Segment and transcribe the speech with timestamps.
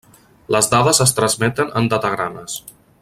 [0.55, 2.57] Les dades es transmeten en datagrames.